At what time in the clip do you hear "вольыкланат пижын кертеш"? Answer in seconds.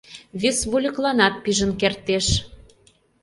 0.71-2.25